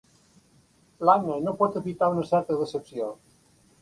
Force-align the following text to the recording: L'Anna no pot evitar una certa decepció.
L'Anna 1.09 1.37
no 1.49 1.53
pot 1.59 1.77
evitar 1.81 2.09
una 2.15 2.27
certa 2.31 2.59
decepció. 2.63 3.11